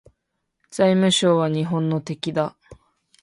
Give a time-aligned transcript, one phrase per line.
[0.71, 2.55] 財務省は日本の敵だ